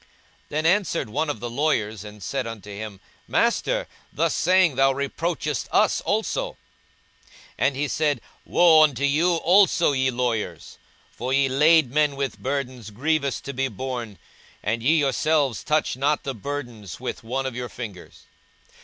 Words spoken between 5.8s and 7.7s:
also. 42:011:046